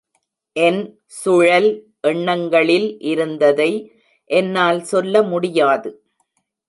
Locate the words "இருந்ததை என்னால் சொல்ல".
3.01-5.23